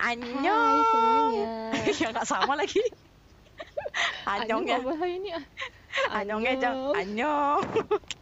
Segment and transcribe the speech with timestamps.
[0.00, 0.48] Annyeong.
[0.48, 1.48] Hai semuanya.
[2.00, 2.80] ya nggak sama lagi.
[4.32, 4.78] Annyeong ya.
[4.80, 5.30] Apa ini?
[6.08, 6.76] Annyeongnya jang.
[6.94, 7.62] Annyeong.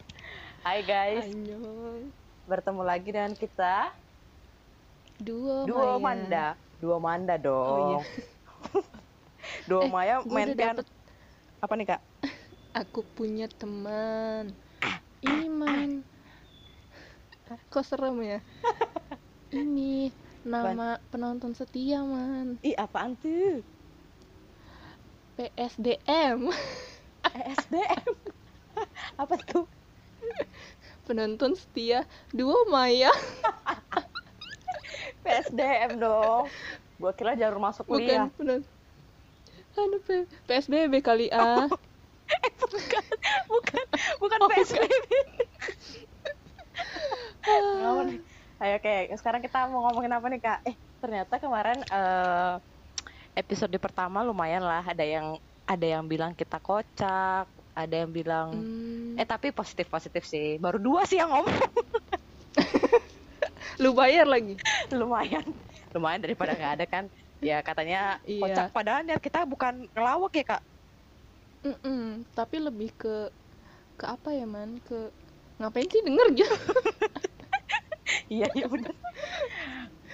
[0.65, 2.11] Hai guys, Annyeong.
[2.43, 3.95] bertemu lagi dengan kita
[5.15, 6.03] Duo, Duo Maya.
[6.03, 6.47] Manda.
[6.79, 7.87] Duo Manda Oh dong.
[7.95, 8.03] iya.
[9.63, 10.83] Duo Eh, Maya main piano.
[10.83, 10.85] dapet
[11.59, 12.01] Apa nih kak?
[12.71, 14.51] aku punya teman.
[15.25, 16.03] Ini man.
[17.67, 18.39] Kok serem ya?
[19.49, 20.11] Ini
[20.43, 22.59] nama penonton setia man.
[22.63, 23.63] Ih apaan tuh?
[25.35, 26.51] PSDM.
[27.23, 28.13] ESDM.
[29.21, 29.67] apa tuh?
[31.07, 33.09] penonton setia Duo Maya.
[35.23, 36.47] PSDM dong.
[36.99, 38.27] Gua kira jalur masuk kuliah.
[38.29, 38.73] Bukan penonton.
[39.79, 41.65] Aduh, P- PSBB kali ah.
[42.71, 43.03] bukan,
[43.47, 43.85] bukan,
[44.19, 44.59] bukan Oh, bukan.
[44.59, 45.11] PSBB.
[48.09, 48.19] Nih.
[48.61, 50.57] Ayo oke, sekarang kita mau ngomongin apa nih kak?
[50.69, 52.53] Eh ternyata kemarin eh,
[53.39, 54.83] episode pertama lumayan lah.
[54.91, 55.27] Ada yang
[55.71, 57.45] ada yang bilang kita kocak,
[57.79, 60.45] ada yang bilang Hmm, eh tapi positif positif sih.
[60.63, 61.57] Baru dua sih yang ngomong.
[63.83, 64.61] lu bayar lagi.
[64.99, 65.45] lumayan,
[65.93, 67.05] lumayan daripada nggak ada kan.
[67.39, 68.31] Ya katanya Iya.
[68.39, 70.61] kocak padahal niat kita bukan ngelawak ya kak.
[71.67, 73.09] Mm-mm, tapi lebih ke
[73.99, 74.69] ke apa ya man?
[74.87, 74.95] Ke
[75.59, 76.55] ngapain sih denger gitu?
[78.29, 78.93] Iya iya benar.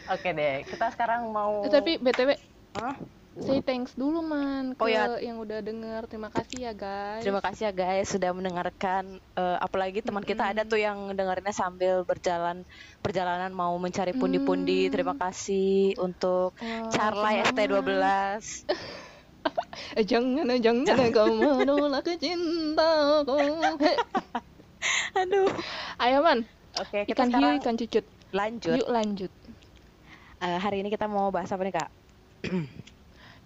[0.05, 1.65] Oke deh, kita sekarang mau.
[1.67, 2.39] Eh, tapi btw
[2.79, 2.95] Hah?
[3.35, 5.19] say thanks dulu man ke Oh, ya.
[5.19, 6.07] yang udah denger.
[6.07, 7.19] Terima kasih ya guys.
[7.19, 9.19] Terima kasih ya guys sudah mendengarkan.
[9.19, 12.63] Eh, apalagi teman kita ada tuh yang dengerinnya sambil berjalan
[13.03, 14.87] perjalanan mau mencari pundi-pundi.
[14.87, 14.91] Hmm.
[14.95, 16.55] Terima kasih untuk
[16.95, 17.83] Charlie semangat.
[17.83, 17.91] ST12.
[19.93, 23.37] Eh, jangan, eh, jangan kau menolak cintaku.
[25.21, 25.49] Aduh.
[26.01, 26.49] Ayo man,
[26.81, 28.05] Oke, kita ikan hiu, ikan cucut.
[28.35, 28.81] lanjut.
[28.81, 29.31] Yuk lanjut.
[30.43, 31.89] Eh, hari ini kita mau bahas apa nih kak?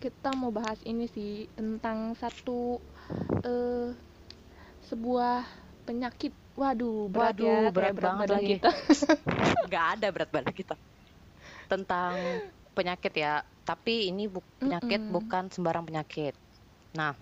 [0.03, 2.79] Kita mau bahas ini sih tentang satu
[3.43, 3.89] eh
[4.89, 5.43] sebuah
[5.87, 6.33] penyakit.
[6.59, 8.55] Waduh, berat Waduh, ya, kayak berat banget lagi.
[8.59, 8.69] kita.
[9.71, 10.75] Gak ada berat badan kita.
[11.71, 12.41] Tentang
[12.75, 13.43] penyakit ya.
[13.65, 15.13] Tapi ini bu- penyakit Mm-mm.
[15.15, 16.35] bukan sembarang penyakit.
[16.97, 17.13] Nah,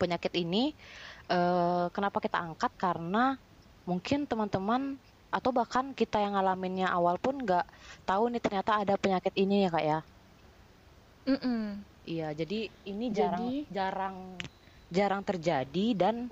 [0.00, 0.74] penyakit ini
[1.30, 3.38] eh, kenapa kita angkat karena
[3.84, 4.96] mungkin teman-teman
[5.28, 7.66] atau bahkan kita yang ngalaminnya awal pun nggak
[8.06, 9.98] tahu nih ternyata ada penyakit ini ya kak ya.
[11.24, 11.82] Mm-mm.
[12.04, 14.16] Iya, jadi ini jarang Jadi- jarang
[14.92, 16.28] jarang terjadi dan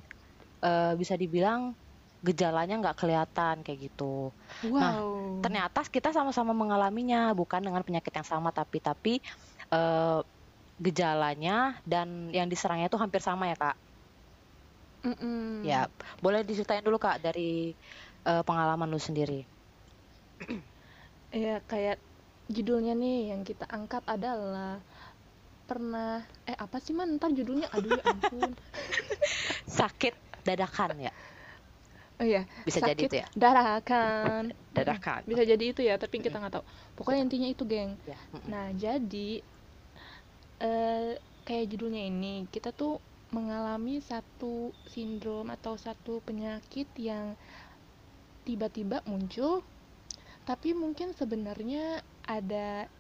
[0.63, 1.75] eh, bisa dibilang
[2.23, 4.31] gejalanya nggak kelihatan kayak gitu.
[4.63, 5.43] Wow.
[5.43, 9.19] Ternyata kita sama-sama mengalaminya, bukan dengan penyakit yang sama tapi tapi
[9.73, 10.21] eh,
[10.79, 13.77] gejalanya dan yang diserangnya itu hampir sama ya kak.
[15.05, 15.71] Mm-mm.
[15.71, 15.77] Ya,
[16.25, 17.41] boleh diceritain dulu kak dari
[18.29, 19.35] eh, pengalaman lu sendiri.
[21.33, 21.97] Ya kayak
[22.55, 24.85] judulnya nih yang kita angkat adalah
[25.69, 26.09] pernah
[26.51, 28.51] eh apa sih man ntar judulnya aduh ya ampun
[29.79, 31.13] Sakit dadakan ya,
[32.21, 33.29] oh iya bisa jadi sakit itu ya.
[33.43, 34.43] dadakan
[34.73, 35.21] Dadakan.
[35.29, 36.65] bisa jadi itu ya tapi kita nggak tahu
[36.97, 38.51] pokoknya intinya itu geng Ya, mm-mm.
[38.51, 39.43] nah jadi
[40.63, 42.91] eh kayak judulnya ini kita tuh
[43.33, 47.35] mengalami satu sindrom atau satu penyakit yang
[48.45, 49.65] tiba-tiba muncul
[50.43, 52.91] tapi mungkin sebenarnya ada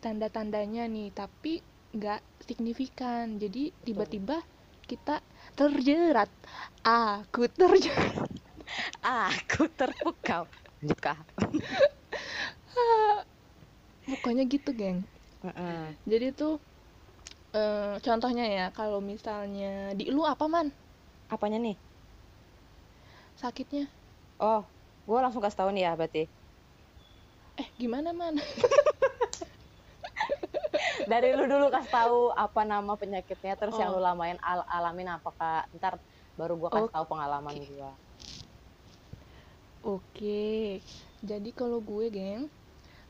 [0.00, 1.60] tanda-tandanya nih tapi
[1.90, 3.36] nggak signifikan.
[3.42, 4.38] Jadi tiba-tiba
[4.86, 5.18] kita
[5.58, 6.30] terjerat.
[6.86, 8.30] Aku terjerat.
[9.34, 10.46] Aku terpukau.
[11.02, 11.18] Kak.
[14.10, 15.02] pokoknya gitu geng.
[16.06, 16.62] Jadi tuh
[17.54, 20.70] eh, contohnya ya kalau misalnya di lu apa man
[21.30, 21.76] Apanya nih?
[23.38, 23.86] sakitnya
[24.40, 24.64] Oh,
[25.06, 26.22] gue langsung kasih tahu nih ya berarti.
[27.60, 28.34] eh gimana man
[31.10, 33.98] Dari lu dulu kasih tahu apa nama penyakitnya, terus yang Oh.
[33.98, 35.64] lu lamain al- alamin apa kak?
[35.74, 35.98] Ntar
[36.38, 36.94] baru gue kasih Oke.
[36.94, 37.90] tahu pengalaman gue.
[39.80, 40.84] Oke,
[41.24, 42.52] jadi kalau gue, geng,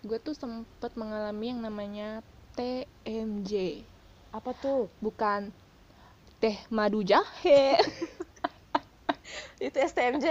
[0.06, 2.22] gue tuh sempet mengalami yang namanya
[2.54, 3.52] TMJ,
[4.30, 4.86] Apa tuh?
[5.02, 5.50] bukan
[6.40, 7.76] teh madu jahe.
[9.66, 10.26] Itu STMJ.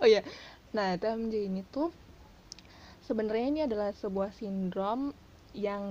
[0.00, 0.22] oh ya,
[0.70, 1.90] nah TMJ ini tuh
[3.02, 5.12] sebenarnya ini adalah sebuah sindrom
[5.52, 5.84] yang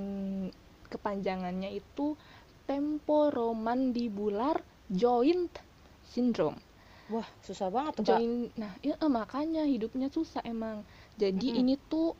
[0.89, 2.17] kepanjangannya itu
[2.65, 4.57] temporomandibular
[4.89, 5.51] joint
[6.07, 6.57] syndrome.
[7.11, 8.23] Wah, susah banget tuh kak.
[8.23, 10.87] Join, nah ya makanya hidupnya susah emang.
[11.19, 11.61] Jadi Mm-mm.
[11.61, 12.15] ini tuh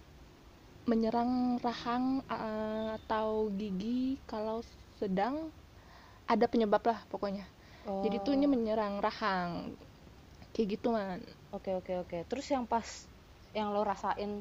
[0.89, 1.31] menyerang
[1.65, 3.27] rahang eh, atau
[3.59, 4.57] gigi kalau
[4.99, 5.35] sedang
[6.33, 7.45] ada penyebab lah pokoknya.
[8.03, 8.55] Jadi tuh ini Oh.
[8.55, 9.51] menyerang rahang
[10.53, 11.21] kayak gitu man.
[11.57, 12.17] Oke oke oke.
[12.29, 12.87] Terus yang pas
[13.57, 14.31] yang lo rasain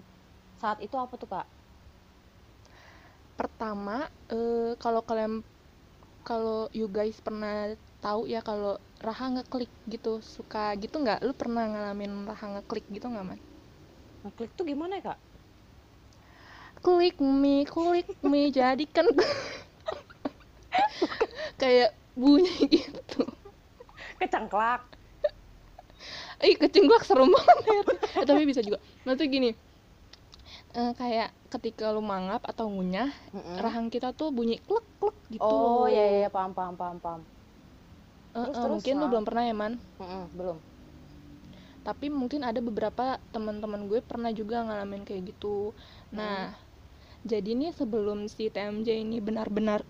[0.60, 1.46] saat itu apa tuh kak?
[3.38, 3.96] pertama
[4.34, 5.34] eh, kalau kalian
[6.28, 7.54] kalau you guys pernah
[8.04, 8.72] tahu ya kalau
[9.06, 13.40] Raha ngeklik gitu suka gitu nggak lu pernah ngalamin Raha ngeklik gitu nggak man
[14.24, 15.18] ngeklik tuh gimana ya kak
[16.80, 19.06] klik me klik me jadikan.
[21.60, 23.24] Kayak bunyi gitu.
[24.20, 24.84] Kecengklak.
[26.40, 27.96] Ih kecengklak serem banget.
[28.16, 28.80] Eh, tapi bisa juga.
[29.04, 29.52] Nanti gini
[30.74, 33.56] eh, kayak ketika lu mangap atau ngunyah Mm-mm.
[33.58, 37.20] rahang kita tuh bunyi klek klek gitu oh iya iya iya, paham paham paham paham.
[38.30, 39.10] Eh, Terus, eh, terus, mungkin lu ah.
[39.10, 39.72] belum pernah ya man?
[39.98, 40.58] Mm-mm, belum.
[41.80, 45.74] Tapi mungkin ada beberapa teman-teman gue pernah juga ngalamin kayak gitu.
[46.14, 46.54] Nah
[47.24, 49.84] jadi nih sebelum si TMJ ini benar-benar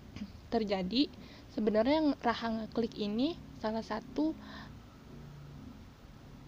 [0.51, 1.07] terjadi
[1.55, 4.35] sebenarnya yang rahang klik ini salah satu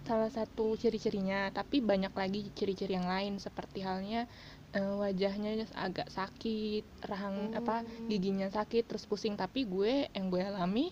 [0.03, 1.47] salah satu ciri-cirinya.
[1.55, 4.27] Tapi banyak lagi ciri-ciri yang lain seperti halnya
[4.75, 8.07] eh, wajahnya agak sakit rahang apa Hmm.
[8.11, 9.39] giginya sakit terus pusing.
[9.39, 10.91] Tapi gue yang gue alami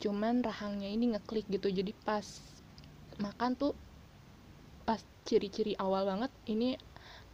[0.00, 1.68] cuman rahangnya ini ngeklik gitu.
[1.68, 2.24] Jadi pas
[3.20, 3.72] makan tuh
[4.88, 6.78] pas ciri-ciri awal banget ini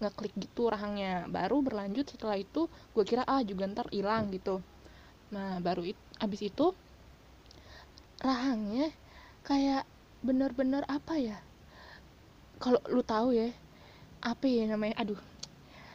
[0.03, 1.31] ngeklik gitu rahangnya.
[1.31, 4.59] Baru berlanjut setelah itu gue kira ah juga ntar hilang gitu.
[5.31, 6.75] Nah baru it, abis itu
[8.19, 8.91] rahangnya
[9.47, 9.87] kayak
[10.27, 11.39] bener-bener apa ya?
[12.59, 13.55] Kalau lu tahu ya
[14.23, 14.99] apa ya namanya?
[14.99, 15.19] Aduh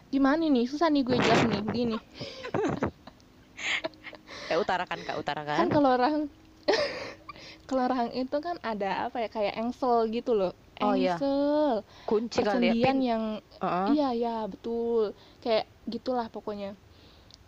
[0.08, 0.66] gimana nih?
[0.72, 1.98] Susah nih gue jelas nih gini
[4.48, 6.24] eh utarakan kak utarakan kan kalau rahang
[7.70, 9.30] kalau rahang itu kan ada apa ya?
[9.32, 11.18] Kayak engsel gitu loh Oh, iya.
[12.06, 13.24] kunci kali ya pin yang
[13.58, 13.88] Heeh.
[13.92, 16.78] iya ya betul kayak gitulah pokoknya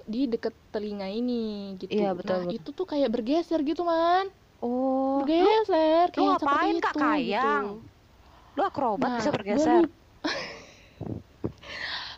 [0.10, 2.58] di deket telinga ini gitu Iya, betul, nah betul.
[2.58, 4.26] itu tuh kayak bergeser gitu man
[4.60, 7.66] oh lu, bergeser lu kayak ngapain, seperti Kak itu Kayang?
[7.70, 8.58] gitu.
[8.58, 9.84] lu akrobat Nah, bisa bergeser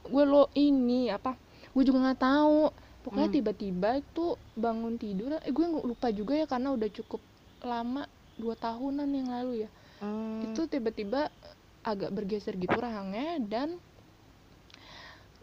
[0.07, 1.35] gue lo ini apa
[1.71, 2.59] gue juga nggak tahu
[3.01, 3.35] pokoknya Hmm.
[3.35, 4.25] tiba-tiba itu
[4.55, 7.21] bangun tidur eh gue lupa juga ya karena udah cukup
[7.61, 9.69] lama dua tahunan yang lalu ya
[10.01, 10.41] Hmm.
[10.49, 11.29] itu tiba-tiba
[11.85, 13.77] agak bergeser gitu rahangnya dan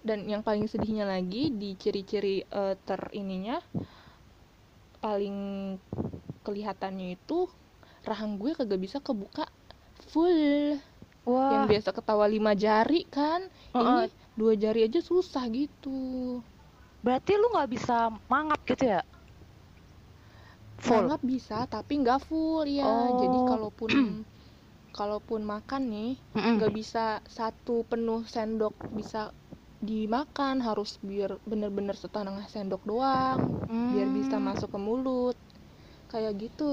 [0.02, 3.62] dan yang paling sedihnya lagi di ciri-ciri eh, ter ininya
[4.98, 5.36] paling
[6.42, 7.46] kelihatannya itu
[8.02, 9.46] rahang gue kagak bisa kebuka
[10.10, 10.78] full
[11.22, 14.10] wah yang biasa ketawa lima jari kan Heeh.
[14.10, 16.40] ini dua jari aja susah gitu
[17.02, 19.02] berarti lu nggak bisa mangap gitu ya
[20.78, 23.18] full Mangap bisa tapi nggak full ya Oh.
[23.22, 23.90] jadi kalaupun
[24.96, 26.10] kalaupun makan nih
[26.54, 27.00] nggak bisa
[27.38, 29.18] satu penuh sendok bisa
[29.88, 33.40] dimakan harus biar bener-bener setengah sendok doang
[33.90, 34.48] biar bisa Hmm.
[34.48, 35.36] masuk ke mulut
[36.10, 36.64] kayak gitu.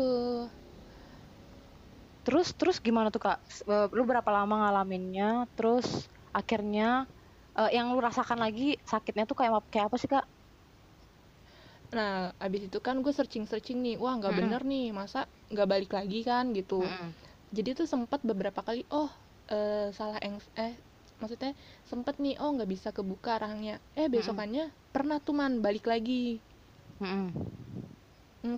[2.25, 3.37] Terus terus gimana tuh kak?
[3.71, 5.25] Eh, lu berapa lama ngalaminnya?
[5.55, 5.87] Terus
[6.39, 6.83] akhirnya
[7.59, 8.61] eh, yang lu rasakan lagi
[8.91, 10.25] sakitnya tuh kayak kayak apa sih kak?
[11.95, 12.13] Nah
[12.45, 14.37] abis itu kan gue searching searching nih wah nggak Mm-mm.
[14.39, 15.19] bener nih masa
[15.51, 16.43] nggak balik lagi kan?
[16.57, 16.75] gitu.
[16.81, 17.15] Mm-mm.
[17.55, 19.07] Jadi tuh sempat beberapa kali oh
[19.47, 20.75] eh, salah eng eh
[21.15, 21.55] maksudnya
[21.87, 26.39] sempet nih oh nggak bisa kebuka rahangnya eh besokannya pernah tuh man balik lagi.
[26.99, 27.27] Hmm,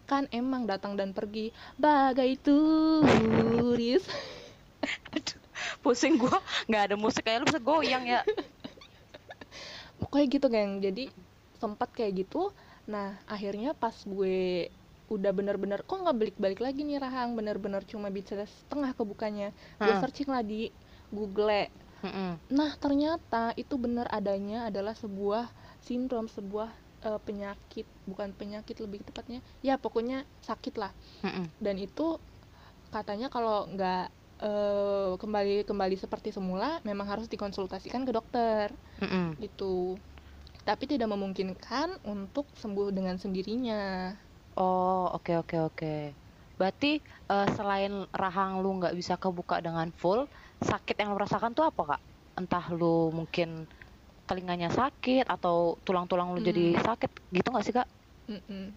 [0.05, 1.49] kan emang datang dan pergi
[1.81, 4.05] bagai turis.
[5.81, 6.37] Pusing gua.
[6.69, 8.21] Nggak ada musik kayak lu bisa goyang ya.
[9.97, 10.77] Pokoknya gitu geng.
[10.77, 11.09] Jadi
[11.57, 12.53] sempat kayak gitu.
[12.85, 14.69] Nah akhirnya pas gue
[15.07, 20.01] udah bener-bener kok nggak balik-balik lagi nih rahang bener-bener cuma bisa setengah kebukanya gue Hmm.
[20.03, 20.67] searching lah di
[21.09, 21.71] Google
[22.03, 22.37] Mm-mm.
[22.51, 25.47] nah ternyata itu benar adanya adalah sebuah
[25.79, 26.69] sindrom sebuah
[27.07, 30.91] eh, penyakit bukan penyakit lebih tepatnya ya pokoknya sakit lah
[31.23, 31.47] Mm-mm.
[31.57, 32.19] dan itu
[32.91, 34.11] katanya kalau nggak
[34.43, 39.39] eh, kembali kembali seperti semula memang harus dikonsultasikan ke dokter Mm-mm.
[39.39, 39.95] gitu
[40.67, 44.11] tapi tidak memungkinkan untuk sembuh dengan sendirinya
[44.59, 45.85] oh oke oke oke.
[46.59, 46.87] Berarti
[47.31, 50.19] eh, selain rahang lu nggak bisa kebuka dengan full
[50.69, 52.01] sakit yang lu rasakan tuh apa kak?
[52.39, 52.85] Entah lu
[53.19, 53.47] mungkin
[54.29, 56.85] telinganya sakit atau tulang-tulang lu jadi Hmm.
[56.87, 57.87] sakit gitu nggak sih kak?
[58.27, 58.75] Mm-mm.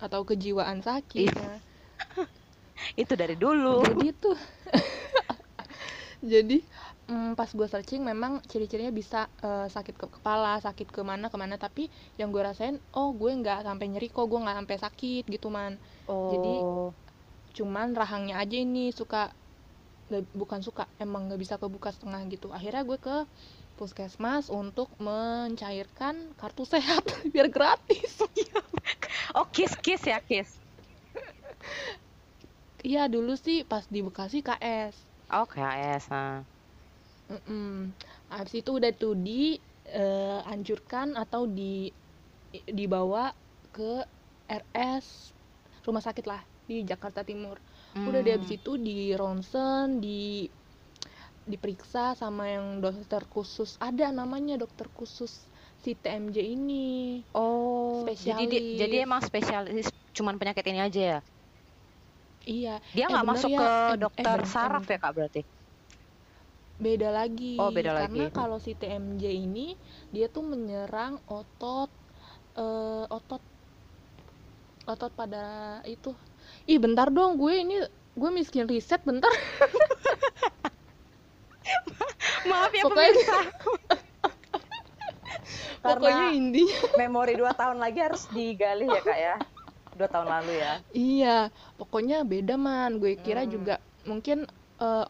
[0.00, 1.32] atau kejiwaan sakit.
[3.02, 3.82] Itu dari dulu.
[3.84, 4.36] Jadi tuh
[6.32, 6.56] jadi
[7.12, 11.36] mm, pas gue searching memang ciri-cirinya bisa eh, sakit ke kepala sakit ke mana ke
[11.42, 11.82] mana tapi
[12.20, 15.72] yang gue rasain oh gue nggak sampai nyeri kok gue nggak sampai sakit gitu man.
[16.32, 16.90] Jadi, oh.
[17.56, 19.22] cuman rahangnya aja ini suka
[20.10, 22.48] nggak- bukan suka emang nggak bisa kebuka setengah gitu.
[22.56, 23.16] Akhirnya gue ke
[23.78, 27.02] puskesmas untuk mencairkan kartu sehat
[27.34, 28.12] biar gratis.
[29.38, 30.60] Oh kiss kiss ya kiss.
[32.88, 34.96] Iya dulu sih pas di Bekasi KS
[35.32, 36.44] oh KS nah
[37.32, 37.96] Mm-mm.
[38.32, 39.32] Habis itu udah tuh di
[39.88, 41.62] eh, anjurkan atau di
[42.78, 43.22] dibawa
[43.74, 44.04] ke
[44.60, 45.08] RS
[45.86, 47.56] rumah sakit lah di Jakarta Timur
[48.06, 48.60] udah deh abis Hmm.
[48.60, 50.08] itu di ronsen di
[51.52, 55.32] diperiksa sama yang dokter khusus ada namanya dokter khusus
[55.82, 56.74] si TMJ ini
[57.40, 58.64] Oh, jadi Spesialis.
[58.80, 59.86] jadi emang spesialis
[60.16, 61.18] cuman penyakit ini aja ya?
[62.50, 63.60] iya Dia Eh, nggak bener masuk ya.
[63.60, 65.40] ke Eh, eh, dokter bener, saraf ya kak berarti?
[66.82, 68.34] Beda lagi Oh, beda karena lagi.
[68.34, 69.78] kalau si TMJ ini
[70.10, 71.88] dia tuh menyerang otot
[72.54, 73.40] eh, otot
[74.84, 76.12] otot pada itu
[76.64, 77.76] ih bentar dong gue ini
[78.12, 79.30] gue miskin riset bentar
[82.42, 83.38] Maaf ya Pokoknya- pemirsa.
[85.82, 89.34] pokoknya intinya memori dua tahun lagi harus digali ya kak ya.
[89.92, 90.72] Dua tahun lalu ya.
[90.90, 91.36] iya
[91.76, 93.50] pokoknya beda man gue kira Hmm.
[93.52, 94.44] juga mungkin
[94.78, 95.06] eh,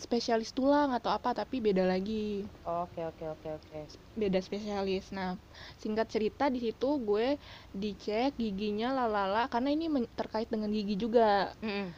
[0.00, 3.80] spesialis tulang atau apa tapi beda lagi Oke oke oke oke.
[4.12, 5.04] beda spesialis.
[5.10, 5.36] Nah,
[5.76, 7.36] singkat cerita di situ gue
[7.72, 11.88] dicek giginya lalala karena ini terkait dengan gigi juga Mm-mm.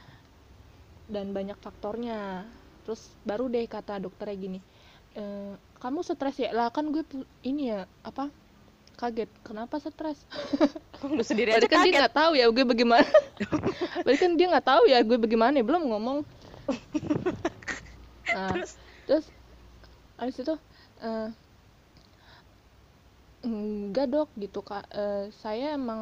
[1.07, 2.47] dan banyak faktornya.
[2.83, 4.59] Terus baru deh kata dokternya gini,
[5.15, 5.23] "E,
[5.79, 6.51] kamu stres ya?
[6.51, 7.03] Lah kan gue
[7.43, 8.31] ini ya apa?
[8.95, 9.31] Kaget.
[9.43, 10.27] Kenapa stres?
[11.03, 11.99] Lu sendiri aja kan dia kaget.
[11.99, 13.09] nggak tahu ya gue bagaimana.
[14.05, 16.19] Berarti kan dia nggak tahu ya gue bagaimana belum ngomong.
[18.33, 18.73] Terus?
[19.03, 19.27] terus
[20.17, 20.55] habis itu
[21.03, 21.29] eh,
[23.43, 24.87] enggak dok gitu kak.
[24.95, 26.01] Eh, saya emang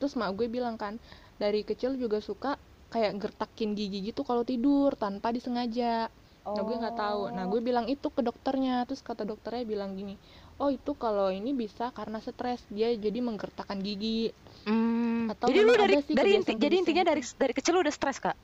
[0.00, 0.96] terus mak gue bilang kan
[1.36, 2.56] dari kecil juga suka
[2.90, 6.08] kayak gertakin gigi gitu kalau tidur tanpa disengaja.
[6.40, 7.22] Nah gue nggak tahu.
[7.34, 8.86] Nah gue bilang itu ke dokternya.
[8.88, 10.16] Terus kata dokternya bilang gini
[10.60, 12.60] oh itu kalau ini bisa karena stres.
[12.68, 14.30] Dia jadi menggertakkan gigi.
[14.68, 18.20] Hmm, Atau jadi lu dari dari inti, jadi intinya dari dari kecil lu udah stres
[18.20, 18.36] kak?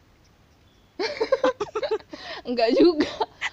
[2.49, 3.11] enggak juga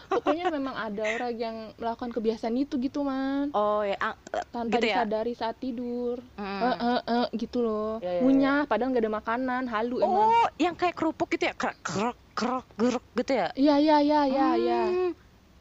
[0.08, 4.20] pokoknya memang ada orang yang melakukan kebiasaan itu gitu man Oh ya, ang-
[4.50, 5.02] tanpa Gitu ya?
[5.02, 6.62] disadari saat tidur mm.
[6.62, 8.22] eh eh eh gitu loh Ya, ya, ya.
[8.22, 12.18] ngunyah padahal nggak ada makanan halu emang Oh, yang kayak kerupuk gitu ya, krek krek
[12.34, 13.48] krek gerek gitu ya?
[13.54, 15.12] iya iya iya iya iya Hmm.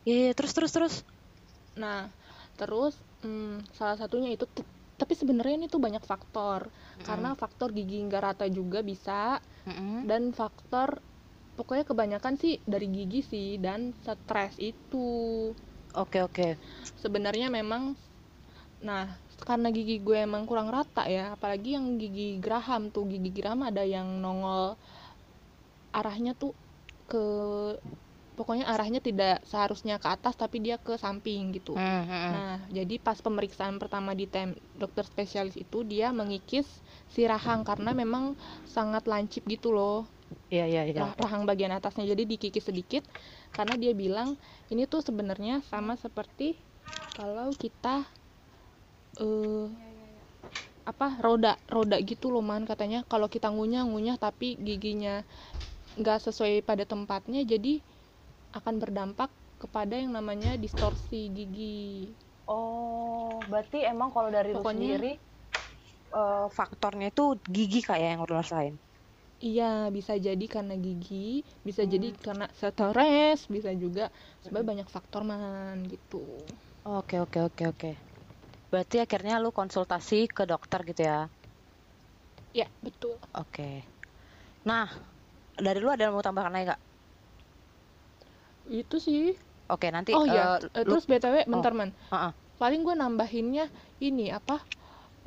[0.02, 0.94] Iya, iya, terus terus terus.
[1.72, 2.10] nah
[2.52, 4.44] terus mm, salah satunya itu
[4.92, 6.68] tapi sebenarnya ini tuh banyak faktor
[7.00, 10.04] karena faktor gigi nggak rata juga bisa Mm-mm.
[10.04, 11.00] dan faktor
[11.62, 15.07] pokoknya kebanyakan sih dari gigi sih dan stres itu
[15.95, 16.59] Oke oke.
[16.99, 17.95] sebenarnya memang
[18.83, 19.07] nah
[19.47, 23.87] karena gigi gue emang kurang rata ya apalagi yang gigi geraham tuh gigi geraham ada
[23.87, 24.75] yang nongol
[25.95, 26.50] arahnya tuh
[27.07, 27.23] ke
[28.33, 32.33] pokoknya arahnya tidak seharusnya ke atas tapi dia ke samping gitu Hmm, hmm, hmm.
[32.33, 36.66] nah jadi pas pemeriksaan pertama di tem dokter spesialis itu dia mengikis
[37.07, 40.09] si rahang karena memang sangat lancip gitu loh
[40.52, 41.00] Iya iya iya.
[41.02, 43.02] rah- rahang bagian atasnya jadi dikikis sedikit
[43.56, 44.28] karena dia bilang
[44.72, 46.44] ini tuh sebenarnya sama seperti
[47.16, 48.08] kalau kita
[49.20, 49.66] eh
[50.82, 55.22] apa roda roda gitu loh man katanya kalau kita ngunyah ngunyah tapi giginya
[55.94, 57.84] nggak sesuai pada tempatnya jadi
[58.56, 59.30] akan berdampak
[59.62, 65.12] kepada yang namanya distorsi gigi Oh, berarti emang kalau dari lu Pokoknya- sendiri
[66.12, 68.76] Eh, faktornya itu gigi kayak yang lu rasain.
[69.46, 69.64] Iya,
[69.96, 71.14] bisa jadi karena gigi,
[71.66, 72.22] bisa jadi Hmm.
[72.26, 74.02] karena stres, bisa juga
[74.42, 76.16] sebenarnya banyak faktor man gitu.
[76.99, 77.90] Oke oke oke oke.
[78.72, 81.18] Berarti akhirnya lu konsultasi ke dokter gitu ya?
[82.52, 83.20] Ya, betul.
[83.32, 83.88] Oke.
[84.68, 84.87] Nah,
[85.66, 86.80] dari lu ada yang mau tambahkan lagi gak?
[88.80, 89.22] Itu sih.
[89.72, 90.12] Oke nanti.
[90.18, 90.42] oh ya,
[90.76, 91.90] eh, lu- terus BTW bentar man.
[92.12, 92.32] Heeh.
[92.61, 93.64] Paling gue nambahinnya
[94.06, 94.62] ini apa?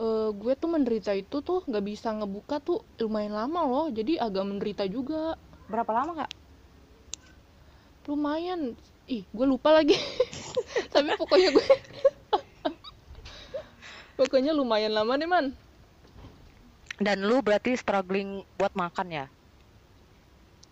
[0.04, 4.44] Eh, gue tuh menderita itu tuh nggak bisa ngebuka tuh lumayan lama loh, jadi agak
[4.50, 5.20] menderita juga.
[5.72, 6.32] berapa lama kak?
[8.06, 8.78] Lumayan.
[9.10, 9.98] Ih, gue lupa lagi.
[10.94, 11.66] Tapi pokoknya gue
[14.20, 15.46] Pokoknya lumayan lama deh, Man.
[17.06, 19.25] Dan lu berarti struggling buat makan ya?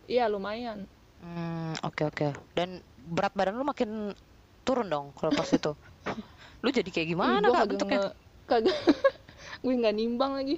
[0.07, 0.79] Iya, lumayan.
[1.21, 2.27] Hmm, oke oke.
[2.57, 2.69] Dan
[3.15, 3.89] berat badan lu makin
[4.65, 5.71] turun dong kalau pas itu.
[6.63, 7.99] Lu jadi kayak gimana kak kagak bentuknya?
[7.99, 8.15] nge-
[8.49, 8.77] kagak
[9.63, 10.55] gue nggak nimbang lagi.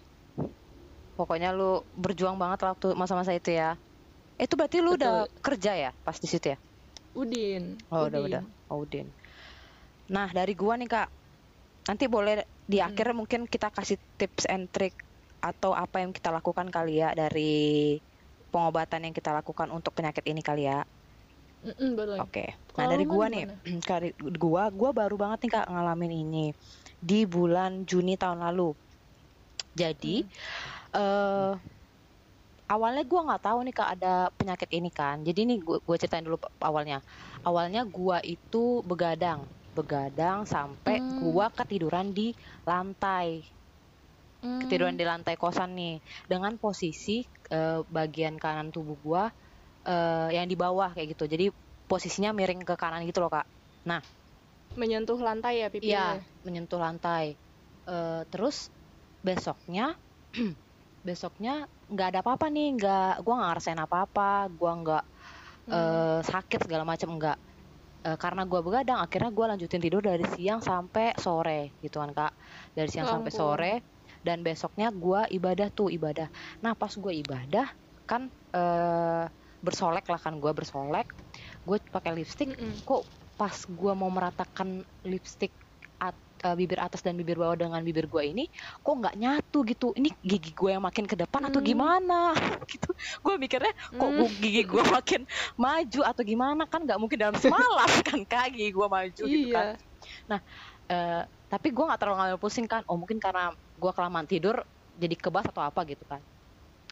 [1.17, 1.63] Pokoknya lu
[2.03, 3.65] berjuang banget waktu masa-masa itu ya.
[4.43, 5.45] Itu berarti lu udah Betul.
[5.45, 6.57] kerja ya pas di situ ya?
[7.21, 7.63] Udin.
[7.91, 8.25] Oh udah Udin.
[8.27, 8.41] udah.
[8.71, 9.07] Oh Udin.
[10.15, 11.07] Nah dari gua nih kak,
[11.89, 12.33] nanti boleh
[12.71, 12.87] di Hmm.
[12.87, 14.95] akhir mungkin kita kasih tips and trick
[15.49, 17.41] atau apa yang kita lakukan kali ya dari
[18.51, 20.79] pengobatan yang kita lakukan untuk penyakit ini kali ya.
[21.63, 22.23] Mm-mm, boleh.
[22.23, 22.39] Oke.
[22.77, 23.43] Nah Kalau dari gua nih,
[23.89, 24.07] dari
[24.43, 26.37] gua, gua baru banget nih kak ngalamin ini
[27.09, 28.63] di bulan Juni tahun lalu.
[29.81, 30.15] Jadi
[30.95, 31.53] eh
[32.73, 35.15] awalnya gua nggak tahu nih kak ada penyakit ini kan.
[35.27, 36.97] Jadi nih gua ceritain dulu awalnya.
[37.47, 39.41] Awalnya gua itu begadang.
[39.75, 41.19] begadang sampai Hmm.
[41.19, 42.31] gua ketiduran di
[42.63, 43.43] lantai
[44.41, 44.61] Hmm.
[44.61, 45.95] ketiduran di lantai kosan nih
[46.31, 47.17] dengan posisi
[47.51, 49.23] eh, bagian kanan tubuh gua
[49.87, 51.45] eh, yang di bawah kayak gitu jadi
[51.91, 53.47] posisinya miring ke kanan gitu loh kak
[54.79, 57.25] menyentuh lantai ya pipinya Iya menyentuh lantai
[57.85, 58.73] Eh, terus
[59.27, 59.83] besoknya
[61.07, 61.51] besoknya
[61.91, 64.23] nggak ada apa-apa nih nggak gua nggak ngerasain apa-apa
[64.59, 65.01] gua nggak
[65.67, 65.75] Hmm.
[65.75, 67.37] eh, sakit segala macam enggak
[68.07, 72.31] Eh, karena gua begadang akhirnya gua lanjutin tidur dari siang sampai sore gitu kan kak
[72.77, 73.67] dari siang Ya sampai sore
[74.27, 76.27] dan besoknya gua ibadah tuh ibadah
[76.63, 77.65] nah pas gua ibadah
[78.09, 78.21] kan
[78.55, 79.23] eh,
[79.65, 81.07] bersolek lah kan gua bersolek
[81.67, 82.83] gue pakai lipstick Mm-mm.
[82.87, 83.01] kok
[83.39, 84.69] pas gua mau meratakan
[85.11, 85.51] lipstick
[86.45, 88.45] eh, bibir atas dan bibir bawah dengan bibir gua ini
[88.85, 89.87] kok nggak nyatu gitu?
[89.97, 91.69] Ini gigi gue yang makin ke depan atau Hmm.
[91.73, 92.19] gimana?
[92.71, 92.89] Gitu.
[93.21, 94.17] Gue mikirnya kok Hmm.
[94.21, 95.21] gua- gigi gue makin
[95.57, 96.63] maju atau gimana?
[96.69, 99.75] Kan nggak mungkin dalam semalam kan kaki gue maju gitu kan.
[100.29, 100.37] Iya
[100.85, 102.85] Eh, tapi gue nggak terlalu ngambil pusing kan.
[102.85, 104.61] Oh mungkin karena gue kelamaan tidur
[104.93, 106.21] jadi kebas atau apa gitu kan.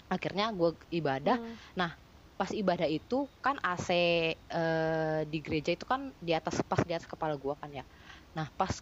[0.09, 1.37] Akhirnya gue ibadah.
[1.37, 1.93] Hmm.
[2.33, 3.87] pas ibadah itu kan AC
[4.33, 7.85] eh, di gereja itu kan di atas pas di atas kepala gua kan ya.
[8.33, 8.73] Nah pas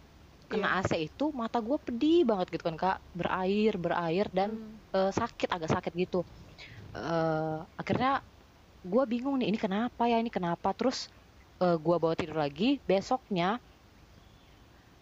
[0.52, 2.96] kena AC itu mata gua pedih banget gitu kan kak.
[3.18, 4.82] Berair berair dan Hmm.
[4.96, 6.16] eh, sakit agak sakit gitu.
[6.96, 8.08] Eh, akhirnya
[8.92, 10.68] gua bingung nih ini kenapa ya ini kenapa?
[10.78, 10.98] Terus
[11.62, 13.44] eh, gua bawa tidur lagi besoknya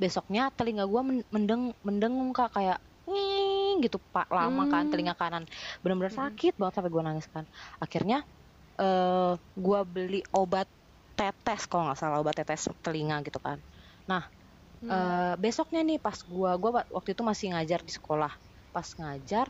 [0.03, 2.79] besoknya telinga gua men- mendeng mendengung kak kayak
[3.09, 4.91] nging gitu pak lama kan Hmm.
[4.91, 5.43] telinga kanan.
[5.83, 6.21] Benar-benar Mm-mm.
[6.21, 7.45] sakit banget sampai gua nangis kan.
[7.85, 8.17] Akhirnya
[8.81, 9.31] eh
[9.65, 10.69] gua beli obat
[11.19, 13.59] tetes kalau nggak salah obat tetes telinga gitu kan
[14.81, 15.21] Hmm.
[15.21, 18.33] Eh, besoknya nih pas gua gua wa- waktu itu masih ngajar di sekolah
[18.75, 19.47] pas ngajar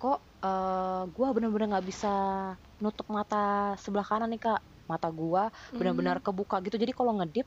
[0.00, 2.12] kok eh gua bener-bener nggak bisa
[2.82, 6.24] nutup mata sebelah kanan nih kak mata gua benar-benar Hmm.
[6.24, 7.46] kebuka gitu jadi kalau ngedip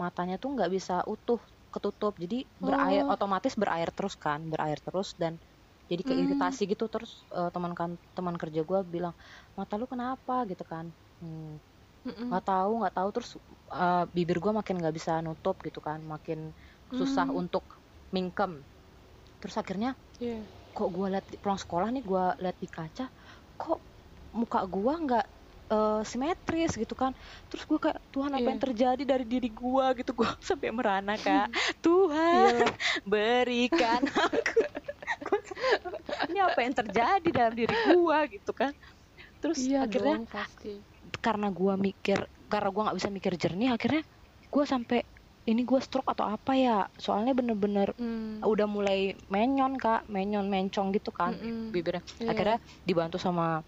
[0.00, 1.40] matanya tuh nggak bisa utuh
[1.74, 3.14] ketutup jadi berair Oh.
[3.14, 5.40] otomatis berair terus kan berair terus dan
[5.90, 6.56] jadi Hmm.
[6.56, 9.14] keiritasi gitu terus eh, teman kan teman kerja gua bilang
[9.58, 10.92] mata lu kenapa gitu kan
[11.22, 11.62] Hmm,
[12.02, 12.26] Mm-mm.
[12.28, 13.30] nggak tahu nggak tahu terus
[13.70, 16.38] eh, bibir gua makin nggak bisa nutup gitu kan makin
[16.90, 17.40] susah Hmm.
[17.40, 17.64] untuk
[18.10, 18.66] mingkem
[19.40, 20.46] terus akhirnya Iya.
[20.70, 23.06] kok gua liat di- pulang sekolah nih gua liat di kaca
[23.54, 23.78] kok
[24.32, 25.26] muka gua nggak
[25.72, 27.12] eh, simetris gitu kan
[27.48, 28.50] terus gua kayak Tuhan apa Iya.
[28.52, 31.48] yang terjadi dari diri gua gitu gua sampai merana kak
[31.84, 32.66] Tuhan Iya.
[33.06, 34.58] berikan aku
[35.22, 38.72] Gua sampai, ini apa yang terjadi dalam diri gua gitu kan
[39.42, 40.82] terus Iya akhirnya dong pasti.
[41.26, 42.18] Karena gua mikir
[42.52, 44.02] karena gua nggak bisa mikir jernih akhirnya
[44.52, 44.98] gua sampai
[45.50, 48.42] ini gua stroke atau apa ya soalnya bener-bener Hmm.
[48.42, 48.98] udah mulai
[49.34, 51.54] menyon kak menyon mencong gitu kan Mm-mm.
[51.72, 52.30] bibirnya Iya.
[52.30, 52.56] akhirnya
[52.88, 53.62] dibantu sama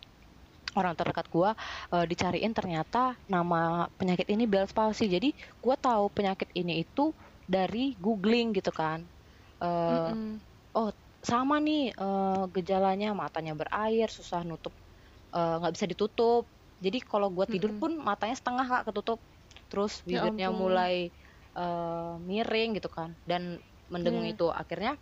[0.78, 1.50] orang terdekat gua
[1.94, 2.98] eh, dicariin ternyata
[3.30, 5.28] nama penyakit ini Bell's palsy jadi
[5.62, 7.14] gua tahu penyakit ini itu
[7.54, 9.00] dari googling gitu kan
[9.64, 10.42] Eh, Mm-mm.
[11.30, 14.74] sama nih eh, gejalanya matanya berair susah nutup
[15.36, 16.42] eh, nggak bisa ditutup
[16.84, 19.20] jadi kalau gua tidur pun matanya setengah kak ketutup.
[19.70, 20.58] Terus Ya bibirnya ampun.
[20.62, 20.94] mulai
[21.56, 23.10] eh, miring gitu kan.
[23.30, 23.42] Dan
[23.92, 24.34] mendengung Iya.
[24.34, 24.92] itu akhirnya.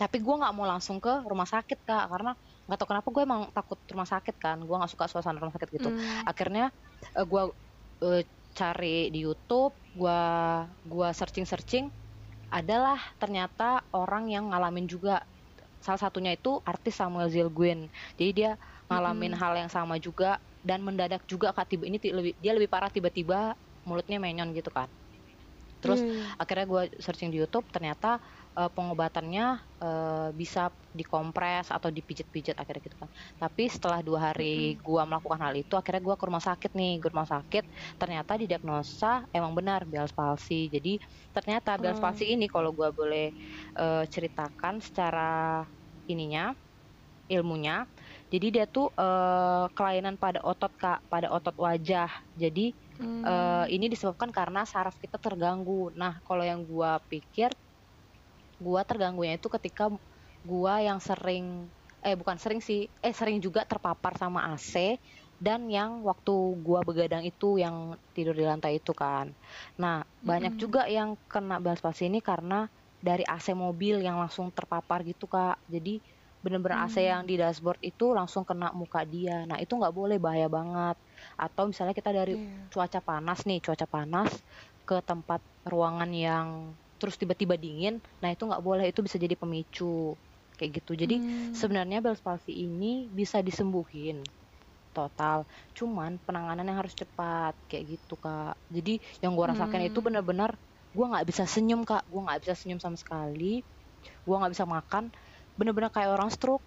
[0.00, 2.30] Tapi gua nggak mau langsung ke rumah sakit kak karena
[2.66, 4.58] nggak tahu kenapa gue emang takut rumah sakit kan.
[4.66, 5.88] Gua nggak suka suasana rumah sakit gitu.
[5.90, 6.24] Hmm.
[6.30, 6.64] akhirnya
[7.18, 7.42] eh, gua
[8.02, 8.22] eh,
[8.58, 10.18] cari di YouTube gua
[10.82, 11.84] gua searching searching
[12.50, 15.22] adalah ternyata orang yang ngalamin juga.
[15.84, 17.80] Salah satunya itu artis Samuel Zilguin.
[18.18, 18.50] Jadi dia
[18.90, 19.40] ngalamin Mm-mm.
[19.42, 23.54] hal yang sama juga dan mendadak juga kak tiba ini lebih dia lebih parah tiba-tiba
[23.84, 24.88] mulutnya menyon gitu kan
[25.84, 26.32] terus iya.
[26.40, 28.16] akhirnya gue searching di YouTube ternyata
[28.56, 29.44] eh, pengobatannya
[29.84, 35.54] eh, bisa dikompres atau dipijit-pijit akhirnya gitu kan tapi setelah dua hari gua melakukan hal
[35.60, 37.64] itu akhirnya gua ke rumah sakit nih ke rumah sakit
[38.00, 40.96] ternyata didiagnosa emang benar Bell's palsy jadi
[41.36, 42.04] ternyata Bell's Oh.
[42.04, 43.34] palsy ini kalau gua boleh
[43.76, 45.60] eh, ceritakan secara
[46.08, 46.54] ininya
[47.28, 47.84] ilmunya
[48.34, 52.10] jadi dia tuh eh, kelainan pada otot kak pada otot wajah
[52.42, 52.66] jadi
[52.98, 53.24] Hmm.
[53.24, 55.88] Eh, ini disebabkan karena saraf kita terganggu.
[55.96, 57.48] Nah, kalau yang gua pikir,
[58.64, 59.84] gua terganggunya itu ketika
[60.50, 61.44] gua yang sering,
[62.04, 64.74] eh bukan sering sih, eh sering juga terpapar sama AC
[65.40, 66.32] dan yang waktu
[66.66, 67.76] gua begadang itu yang
[68.14, 69.26] tidur di lantai itu kan.
[69.80, 69.94] Nah,
[70.28, 70.62] banyak Mm-mm.
[70.62, 72.54] juga yang kena Bell's palsy ini karena
[73.06, 75.60] dari AC mobil yang langsung terpapar gitu kak.
[75.74, 76.00] Jadi
[76.44, 77.08] bener-bener AC Hmm.
[77.08, 79.48] yang di dashboard itu langsung kena muka dia.
[79.48, 80.96] Nah, itu nggak boleh bahaya banget.
[81.40, 82.70] Atau misalnya kita dari Iya.
[82.72, 84.30] cuaca panas nih cuaca panas
[84.84, 86.48] ke tempat ruangan yang
[86.98, 90.16] terus tiba-tiba dingin nah itu nggak boleh itu bisa jadi pemicu
[90.58, 91.54] kayak gitu jadi Hmm.
[91.54, 94.22] sebenarnya Bell's palsy ini bisa disembuhin
[94.94, 100.06] total cuman penanganan yang harus cepat kayak gitu kak jadi yang gua rasakan itu Hmm.
[100.06, 100.54] benar-benar
[100.94, 103.66] gue nggak bisa senyum kak gue nggak bisa senyum sama sekali
[104.26, 105.10] gue nggak bisa makan
[105.58, 106.64] bener-bener kayak orang stroke.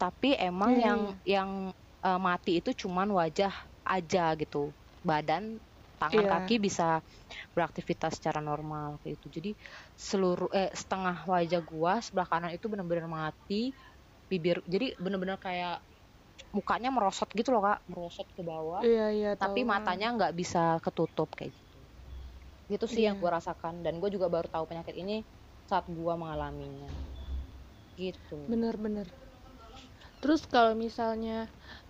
[0.00, 1.50] Tapi emang Iya, yang yang
[2.04, 3.52] eh, mati itu cuman wajah
[3.84, 4.74] aja gitu.
[5.04, 5.60] Badan
[6.00, 6.30] tangan Iya.
[6.30, 7.04] kaki bisa
[7.56, 9.28] beraktivitas secara normal kayak gitu.
[9.40, 9.50] Jadi
[9.96, 13.72] seluruh eh setengah wajah gua sebelah kanan itu bener-bener mati
[14.30, 15.82] bibir jadi bener-bener kayak
[16.56, 17.80] mukanya merosot gitu loh kak.
[17.90, 19.70] Merosot ke bawah iya iya tapi tahu.
[19.72, 21.80] matanya nggak bisa ketutup kayak gitu.
[22.72, 23.22] Gitu sih yang Iya.
[23.22, 23.74] gue rasakan.
[23.84, 25.16] Dan gue juga baru tahu penyakit ini
[25.68, 26.92] saat gue mengalaminya
[28.04, 28.40] gitu.
[28.50, 29.08] Bener-bener
[30.22, 31.38] terus kalau misalnya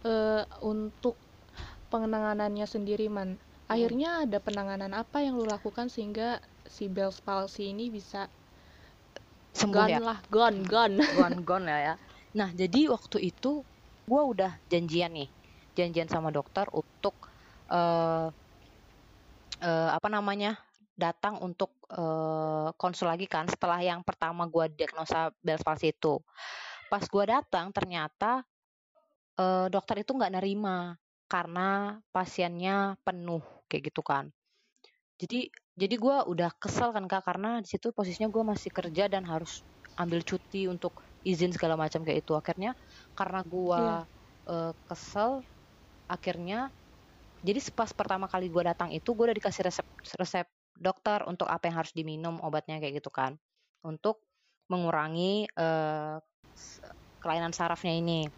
[0.06, 0.42] eh,
[0.72, 1.14] untuk
[1.92, 3.30] penanganannya sendiri man
[3.72, 6.28] akhirnya ada penanganan apa yang lu lakukan sehingga
[6.74, 8.20] si Bell's palsy ini bisa
[9.58, 10.96] sembuh gone ya lah gone gone.
[11.16, 11.94] Gone gone ya ya.
[12.38, 13.62] Nah jadi waktu itu
[14.10, 15.28] gue udah janjian nih
[15.76, 17.14] janjian sama dokter untuk
[17.70, 18.28] eh
[19.60, 20.56] eh, apa namanya
[21.00, 26.20] datang untuk eh, konsul lagi kan setelah yang pertama gue diagnosa Bell's palsy itu.
[26.92, 28.44] Pas gue datang ternyata
[29.40, 30.94] eh, dokter itu nggak nerima
[31.30, 34.24] karena pasiennya penuh kayak gitu kan.
[35.20, 39.24] Jadi jadi gue udah kesel kan kak karena di situ posisinya gue masih kerja dan
[39.28, 39.64] harus
[40.00, 42.32] ambil cuti untuk izin segala macam kayak itu.
[42.36, 42.72] Akhirnya
[43.18, 44.00] karena gue Iya.
[44.52, 45.30] eh, kesel
[46.10, 46.72] akhirnya
[47.40, 49.86] jadi pas pertama kali gue datang itu gue udah dikasih resep
[50.20, 50.46] resep
[50.80, 53.36] dokter untuk apa yang harus diminum obatnya kayak gitu kan.
[53.84, 54.24] Untuk
[54.72, 55.48] mengurangi
[56.54, 56.80] s-
[57.20, 58.30] kelainan sarafnya ini.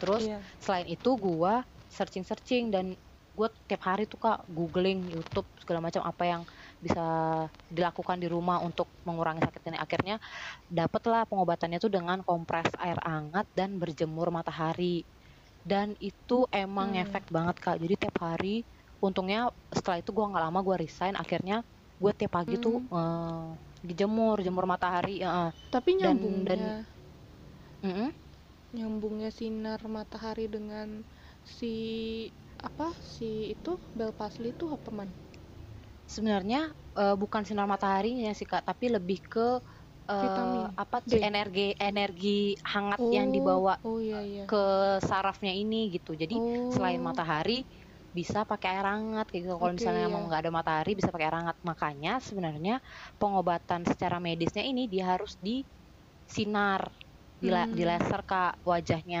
[0.00, 0.48] Terus Iya.
[0.60, 2.96] selain itu gua searching searching dan
[3.36, 6.42] gue tiap hari tuh kak googling YouTube segala macam apa yang
[6.80, 7.04] bisa
[7.68, 9.78] dilakukan di rumah untuk mengurangi sakit ini.
[9.80, 10.16] Akhirnya
[10.72, 15.04] dapatlah pengobatannya tuh dengan kompres air hangat dan berjemur matahari.
[15.64, 16.96] Dan itu emang Hmm.
[16.96, 17.76] ngefek banget kak.
[17.82, 18.64] Jadi tiap hari
[19.04, 19.38] untungnya
[19.76, 21.54] setelah itu gua nggak lama gua resign akhirnya
[22.02, 23.48] gue tiap pagi tuh eh,
[23.88, 25.28] dijemur jemur matahari ya,
[25.72, 26.76] tapi Dan- nyambungnya dan-
[27.82, 28.12] Mm-mm.
[28.76, 30.88] nyambungnya sinar matahari dengan
[31.56, 31.66] si
[32.68, 35.10] apa si itu Bell palsy itu apa man?
[36.14, 36.56] Sebenarnya
[36.98, 39.40] eh, bukan sinar mataharinya sih kak tapi lebih ke
[40.22, 42.28] Vitamin apa sih energi energi
[42.72, 44.42] hangat yang dibawa oh iya iya.
[44.48, 44.56] ke
[45.08, 46.10] sarafnya ini gitu.
[46.22, 46.34] Jadi
[46.74, 47.08] selain Oh.
[47.08, 47.52] matahari
[48.18, 50.12] bisa pakai air hangat kayak gitu kalau Oke, misalnya iya.
[50.12, 52.72] mau nggak ada matahari bisa pakai air hangat makanya sebenarnya
[53.20, 55.50] pengobatan secara medisnya ini dia harus di
[56.36, 56.82] sinar
[57.40, 57.86] Hmm.
[57.88, 59.18] laser kak wajahnya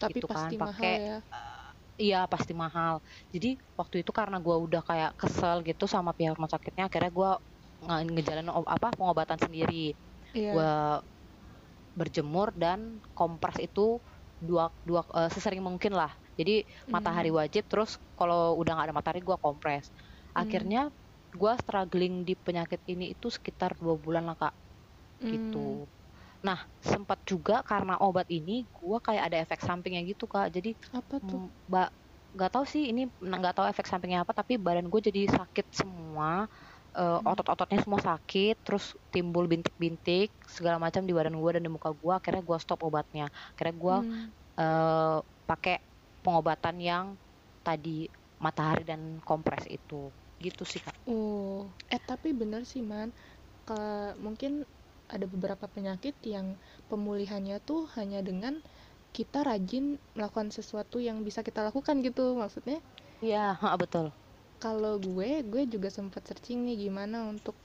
[0.00, 1.22] tapi gitu kan, pasti pakai ya
[2.02, 2.94] Iya pasti mahal.
[3.34, 3.46] Jadi
[3.78, 7.30] waktu itu karena gua udah kayak kesel gitu sama pihak rumah sakitnya, akhirnya gua
[7.84, 9.74] nge- ngejalanin ob- apa pengobatan sendiri.
[10.34, 10.66] iya Gua
[11.98, 12.80] berjemur dan
[13.16, 14.00] kompres itu
[14.40, 16.10] dua dua eh, sesering mungkin lah.
[16.38, 16.52] Jadi
[16.94, 17.36] matahari Hmm.
[17.40, 19.90] wajib, terus kalau udah nggak ada matahari gua kompres.
[20.36, 20.42] Hmm.
[20.42, 20.90] Akhirnya
[21.34, 24.54] gua struggling di penyakit ini itu sekitar dua bulan lah kak,
[25.20, 25.28] Hmm.
[25.30, 25.88] gitu.
[26.46, 30.46] Nah sempat juga karena obat ini gua kayak ada efek sampingnya gitu kak.
[30.56, 31.40] Jadi apa tuh
[31.70, 31.88] Mbak,
[32.36, 36.48] nggak tahu sih ini nggak tahu efek sampingnya apa tapi badan gue jadi sakit semua
[37.18, 37.32] Hmm.
[37.32, 42.12] otot-ototnya semua sakit terus timbul bintik-bintik segala macam di badan gue dan di muka gue
[42.18, 43.24] akhirnya gue stop obatnya
[43.56, 44.32] akhirnya gue Hmm.
[44.60, 45.18] eh,
[45.48, 45.74] pakai
[46.24, 47.06] pengobatan yang
[47.66, 47.90] tadi
[48.44, 49.94] matahari dan kompres itu
[50.44, 51.54] gitu sih kak Oh,
[51.94, 53.08] eh tapi bener sih man,
[53.66, 54.52] Ke- mungkin
[55.14, 56.48] ada beberapa penyakit yang
[56.90, 58.54] pemulihannya tuh hanya dengan
[59.16, 59.84] kita rajin
[60.16, 62.78] melakukan sesuatu yang bisa kita lakukan gitu maksudnya.
[63.24, 64.06] iya betul
[64.62, 67.56] Kalau gue, gue juga sempat searching nih gimana untuk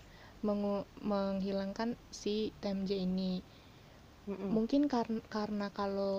[0.46, 1.90] mengu- menghilangkan
[2.22, 3.32] si TMJ ini.
[4.28, 4.56] Mm-mm.
[4.56, 6.14] Mungkin karena karena kalau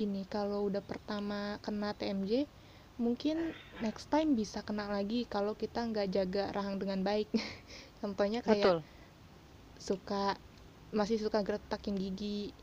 [0.00, 2.32] gini, kalau udah pertama kena TMJ,
[3.04, 3.36] mungkin
[3.84, 7.28] next time bisa kena lagi kalau kita nggak jaga rahang dengan baik.
[8.00, 8.84] Contohnya kayak betul
[9.88, 10.14] suka
[10.98, 12.54] masih suka gertakin gigi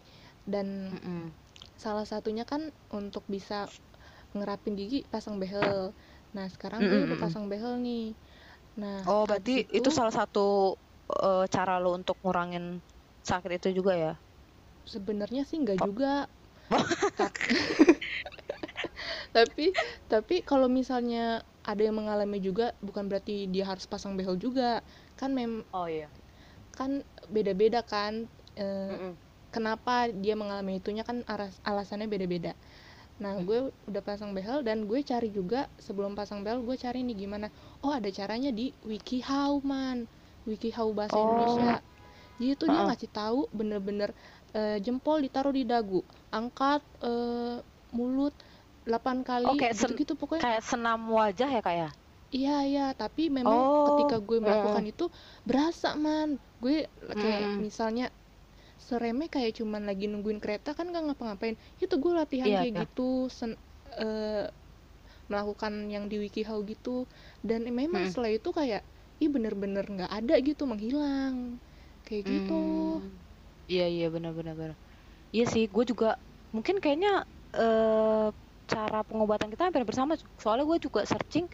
[0.51, 1.35] dan Mm-mm.
[1.83, 2.61] salah satunya kan
[2.99, 3.55] untuk bisa
[4.35, 5.79] ngerapin gigi pasang behel.
[6.35, 8.01] Nah, sekarang gue udah pasang behel nih.
[8.81, 10.39] Nah, oh berarti itu salah satu
[11.25, 12.65] eh, cara lo untuk ngurangin
[13.29, 14.11] sakit itu juga ya
[14.93, 15.87] sebenarnya sih nggak Oh.
[15.87, 16.05] juga
[19.35, 19.71] tapi
[20.11, 24.81] tapi kalau misalnya ada yang mengalami juga bukan berarti dia harus pasang behel juga.
[25.19, 26.09] Kan mem oh iya.
[26.73, 29.13] kan beda-beda kan eh, Mm-mm.
[29.51, 32.55] kenapa dia mengalami itunya kan aras- alasannya beda-beda.
[33.21, 37.27] Nah gue udah pasang behel dan gue cari juga sebelum pasang behel gue cari nih
[37.27, 37.47] gimana.
[37.85, 40.07] Oh ada caranya di WikiHow man.
[40.49, 41.21] WikiHow bahasa Oh.
[41.21, 41.75] Indonesia.
[42.41, 42.89] Jadi tuh dia Ha-ha.
[42.89, 44.09] ngasih tahu bener-bener
[44.57, 45.99] eh, jempol ditaruh di dagu
[46.37, 47.57] angkat eh,
[47.97, 48.33] mulut
[48.87, 51.89] 8 kali Oh, kayak gitu-gitu pokoknya kayak senam wajah ya kak ya
[52.35, 55.03] Iya iya, tapi memang Oh, ketika gue mm, melakukan itu
[55.47, 56.29] berasa man.
[56.63, 56.87] Gue
[57.21, 58.03] kayak mm, misalnya
[58.87, 61.55] seremeh kayak cuman lagi nungguin kereta kan nggak ngapa-ngapain.
[61.83, 62.81] Itu gue latihan iya, kayak iya.
[62.81, 63.01] gitu,
[63.39, 63.59] sen-
[64.03, 64.45] eh,
[65.31, 67.07] melakukan yang di WikiHow gitu.
[67.47, 68.81] Dan memang Mm, setelah itu kayak,
[69.23, 71.37] ih bener-bener nggak ada gitu, menghilang.
[72.05, 72.53] Kayak gitu.
[73.71, 74.53] Iya, iya, benar-benar.
[74.59, 74.75] benar.
[75.35, 76.07] Iya sih, gue juga
[76.55, 77.09] mungkin kayaknya
[77.57, 78.27] eh,
[78.71, 80.13] cara pengobatan kita hampir bersama.
[80.41, 81.45] Soalnya gue juga searching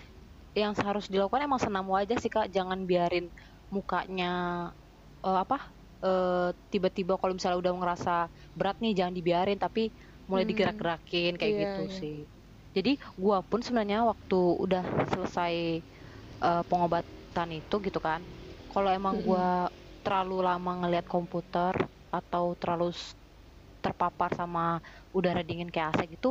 [0.62, 2.45] yang harus dilakukan emang senam wajah sih Kak.
[2.58, 3.25] Jangan biarin
[3.75, 4.25] mukanya
[5.25, 5.56] eh, apa
[6.06, 6.32] eh,
[6.73, 8.12] tiba-tiba kalau misalnya udah ngerasa
[8.58, 9.82] berat nih jangan dibiarin tapi
[10.30, 11.97] mulai Hmm, digerak-gerakin kayak iya gitu iya.
[11.99, 12.15] sih.
[12.75, 12.89] Jadi
[13.23, 14.82] gua pun sebenarnya waktu udah
[15.13, 15.53] selesai
[16.45, 18.21] eh, pengobatan itu gitu kan.
[18.71, 19.25] Kalau emang Mm-mm.
[19.25, 19.71] gua
[20.03, 21.73] terlalu lama ngelihat komputer
[22.15, 22.86] atau terlalu
[23.84, 24.62] terpapar sama
[25.17, 26.28] udara dingin kayak AC gitu,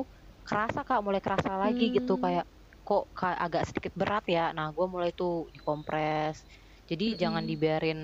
[0.46, 2.44] kerasa Kak, mulai kerasa lagi gitu Hmm, kayak
[2.86, 4.40] kok kayak agak sedikit berat ya.
[4.56, 6.36] Nah, gua mulai tuh dikompres.
[6.90, 7.50] Jadi jangan mm-mm.
[7.50, 7.98] dibiarin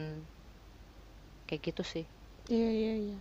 [1.46, 2.04] kayak gitu sih.
[2.52, 3.16] Iya iya iya.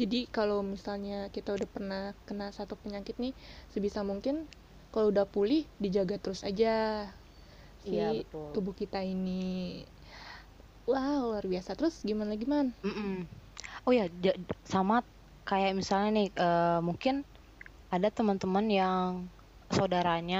[0.00, 3.32] Jadi kalau misalnya kita udah pernah kena satu penyakit nih,
[3.74, 4.34] sebisa mungkin
[4.92, 6.66] kalau udah pulih dijaga terus aja
[7.86, 8.50] Iya, si betul.
[8.52, 9.30] tubuh kita ini.
[10.90, 11.70] Wow, luar biasa.
[11.78, 12.66] Terus gimana lagi, Man?
[12.84, 13.28] Mm-mm.
[13.86, 14.36] Oh ya, ja-
[14.74, 14.94] sama
[15.48, 17.14] kayak misalnya nih, eh, mungkin
[17.94, 19.04] ada teman-teman yang
[19.76, 20.38] saudaranya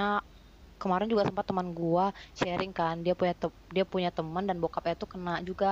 [0.81, 2.05] kemarin juga sempat teman gua
[2.41, 5.67] sharing kan, dia punya te- dia punya teman dan bokapnya tuh kena juga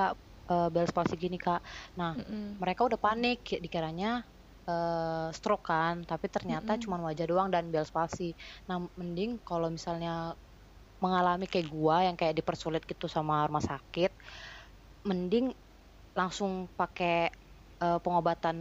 [0.50, 1.60] eh, Bell's palsy gini Kak.
[2.00, 2.62] Nah, Mm-mm.
[2.62, 4.08] mereka udah panik, ki- dikiranya
[4.70, 6.82] eh, stroke kan, tapi ternyata Mm-mm.
[6.82, 8.24] cuma wajah doang dan Bell's palsy.
[8.68, 10.10] Nah, mending kalau misalnya
[11.04, 14.10] mengalami kayak gua yang kayak dipersulit gitu sama rumah sakit,
[15.08, 15.46] mending
[16.18, 17.30] langsung pakai
[17.82, 18.56] eh, pengobatan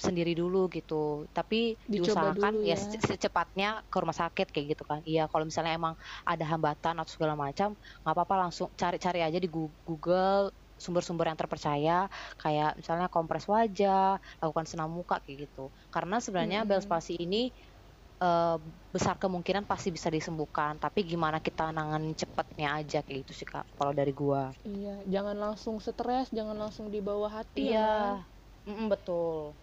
[0.00, 1.28] sendiri dulu gitu.
[1.36, 2.80] Tapi Dicoba diusahakan dulu ya ya.
[2.80, 5.00] sece- secepatnya ke rumah sakit kayak gitu kan.
[5.04, 9.48] Iya, kalau misalnya emang ada hambatan atau segala macam, nggak apa-apa langsung cari-cari aja di
[9.52, 10.48] Google
[10.80, 12.08] sumber-sumber yang terpercaya
[12.40, 15.68] kayak misalnya kompres wajah, lakukan senam muka kayak gitu.
[15.92, 16.80] Karena sebenarnya Mm-mm.
[16.88, 17.52] palsy ini
[18.22, 18.56] eh,
[18.94, 23.64] besar kemungkinan pasti bisa disembuhkan, tapi gimana kita nanganin cepatnya aja kayak gitu sih Kak,
[23.78, 24.52] kalau dari gua.
[24.68, 28.16] Iya, jangan langsung stres, jangan langsung dibawa hati ya, Iya, Man.
[28.70, 29.56] Mm-mm, betul.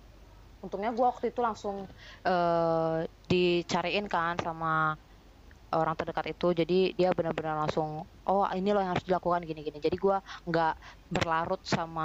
[0.64, 1.78] Untungnya gua waktu itu langsung
[2.28, 2.98] eh,
[3.32, 4.68] dicariin kan sama
[5.76, 7.90] orang terdekat itu, jadi dia benar-benar langsung,
[8.28, 9.78] oh ini loh yang harus dilakukan gini-gini.
[9.84, 10.18] Jadi gua
[10.48, 10.72] nggak
[11.14, 12.04] berlarut sama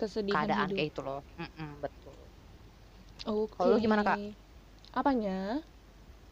[0.00, 0.72] Kesedihan keadaan hidup.
[0.74, 1.20] kayak itu loh.
[1.40, 2.16] Mm-mm, betul.
[3.26, 3.68] Oke.
[3.68, 4.18] Kalau gimana Kak?
[4.98, 5.62] Apanya?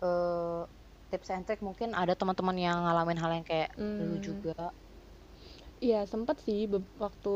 [0.02, 0.62] Eh,
[1.10, 3.70] tips and trick mungkin ada teman-teman yang ngalamin hal yang kayak
[4.06, 4.26] lu Hmm.
[4.28, 4.52] juga.
[5.84, 6.60] Iya, sempat sih
[7.04, 7.34] waktu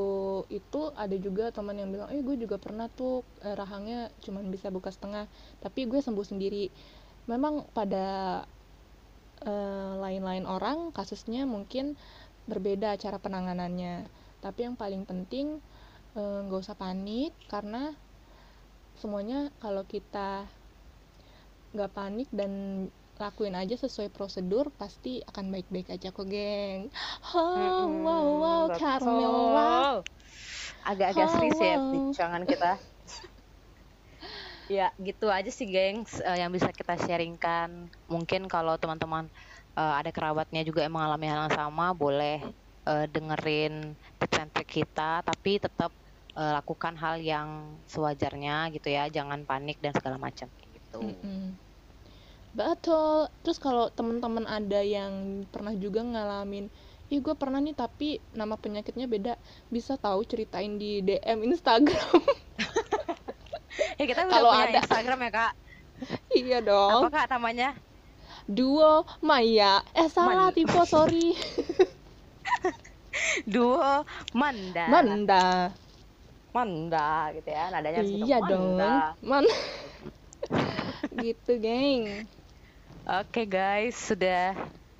[0.58, 3.14] itu ada juga teman yang bilang, "Eh, gue juga pernah tuh
[3.46, 5.24] eh, rahangnya cuman bisa buka setengah,
[5.62, 6.64] tapi gue sembuh sendiri."
[7.30, 8.06] Memang pada
[9.50, 11.94] eh, lain-lain orang kasusnya mungkin
[12.50, 14.06] berbeda cara penanganannya.
[14.44, 15.46] Tapi yang paling penting
[16.18, 17.94] eh, nggak usah panik karena
[18.98, 20.48] semuanya kalau kita
[21.74, 22.52] nggak panik dan
[23.22, 26.80] lakuin aja sesuai prosedur pasti akan baik-baik aja kok, geng.
[27.34, 29.62] Oh, wow, wow, Mm-mm, Carmela.
[29.62, 30.04] betul.
[30.88, 31.88] Agak-agak Oh, serius ya wow.
[31.92, 32.66] bincangan kita.
[34.76, 37.88] Ya, gitu aja sih, gengs, eh, yang bisa kita sharingkan.
[38.12, 39.24] Mungkin kalau teman-teman
[39.78, 42.34] eh, ada kerabatnya juga yang mengalami hal yang sama, boleh
[42.88, 43.72] eh, dengerin
[44.20, 45.90] tips and trick kita, tapi tetap
[46.36, 47.48] eh, lakukan hal yang
[47.92, 50.96] sewajarnya gitu ya, jangan panik dan segala macam gitu.
[51.02, 51.58] Mm-mm.
[52.52, 53.28] Betul.
[53.44, 56.68] Terus kalau teman-teman ada yang pernah juga ngalamin,
[57.08, 59.34] ih gue pernah nih tapi nama penyakitnya beda,
[59.72, 62.20] bisa tahu ceritain di DM Instagram.
[63.98, 64.80] Ya, kita udah Kalau punya ada.
[64.82, 65.52] Instagram ya, Kak.
[66.34, 67.02] iya Apa dong.
[67.10, 67.68] Kak namanya?
[68.46, 69.82] Duo Maya.
[69.94, 70.54] Eh salah Man.
[70.54, 71.34] tipe, sorry.
[73.52, 74.86] Duo Manda.
[74.86, 75.46] Manda.
[76.54, 78.78] Manda gitu ya, nadanya Iya dong.
[78.78, 78.92] Manda.
[79.22, 79.46] Man.
[81.26, 82.26] gitu, geng.
[83.08, 84.52] Oke guys, sudah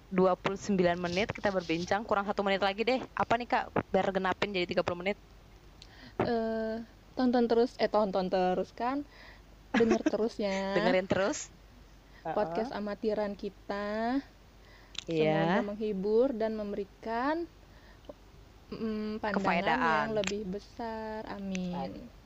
[0.08, 3.04] 29 menit kita berbincang, kurang satu menit lagi deh.
[3.12, 5.20] Apa nih Kak, biar genapin jadi 30 menit?
[6.24, 6.80] Eh,
[7.12, 9.04] tonton terus, eh tonton terus kan.
[9.76, 10.72] Denger terus ya.
[10.72, 11.52] Dengerin terus.
[12.32, 14.24] podcast amatiran kita.
[15.04, 15.60] Iya.
[15.60, 17.44] Semoga menghibur dan memberikan
[18.72, 19.84] mm, pandangan Kefaedaan.
[20.08, 21.28] yang lebih besar.
[21.28, 21.76] Amin.
[21.76, 22.17] Amin.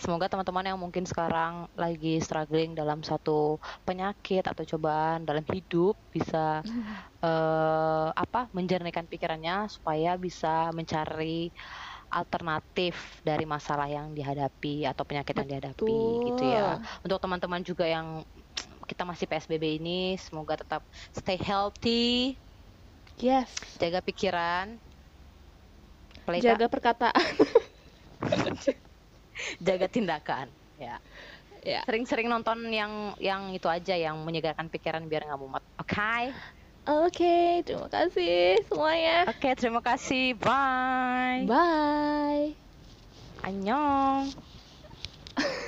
[0.00, 6.62] Semoga teman-teman yang mungkin sekarang lagi struggling dalam satu penyakit atau cobaan dalam hidup bisa
[7.24, 11.50] eh, apa menjernihkan pikirannya supaya bisa mencari
[12.12, 16.78] alternatif dari masalah yang dihadapi atau penyakit yang dihadapi gitu ya.
[17.04, 18.22] Untuk teman-teman juga yang
[18.86, 20.82] kita masih PSBB ini semoga tetap
[21.12, 22.36] stay healthy,
[23.18, 23.54] Yes.
[23.80, 24.80] jaga pikiran,
[26.26, 27.12] play Jaga perkataan.
[29.66, 30.46] jaga tindakan.
[30.76, 31.00] Ya.
[31.64, 31.80] ya.
[31.88, 35.64] Sering-sering nonton yang yang itu aja yang menyegarkan pikiran biar nggak mumet.
[35.80, 36.32] Oke.
[36.86, 39.26] Oke, terima kasih semuanya.
[39.26, 40.38] Oke, terima kasih.
[40.38, 41.42] Bye.
[41.50, 42.54] Bye.
[43.42, 44.30] Annyeong.